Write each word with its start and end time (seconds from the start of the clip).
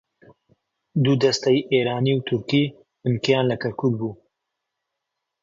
دوو 1.03 1.13
دەستەی 1.23 1.59
ئێرانی 1.71 2.13
و 2.15 2.25
تورکی 2.27 2.63
بنکەیان 3.03 3.45
لە 3.51 3.55
کەرکووک 3.61 3.93
بوو 3.99 4.13